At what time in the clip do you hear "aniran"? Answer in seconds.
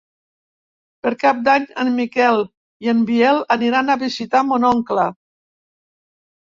3.59-3.93